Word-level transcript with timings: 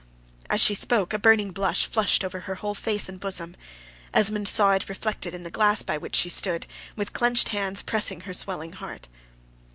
As 0.49 0.59
she 0.59 0.73
spoke 0.73 1.13
a 1.13 1.19
burning 1.19 1.51
blush 1.51 1.85
flushed 1.85 2.23
over 2.23 2.39
her 2.39 2.55
whole 2.55 2.73
face 2.73 3.07
and 3.07 3.19
bosom. 3.19 3.55
Esmond 4.15 4.47
saw 4.47 4.71
it 4.71 4.89
reflected 4.89 5.31
in 5.35 5.43
the 5.43 5.51
glass 5.51 5.83
by 5.83 5.95
which 5.99 6.15
she 6.15 6.27
stood, 6.29 6.65
with 6.95 7.13
clenched 7.13 7.49
hands, 7.49 7.83
pressing 7.83 8.21
her 8.21 8.33
swelling 8.33 8.73
heart. 8.73 9.07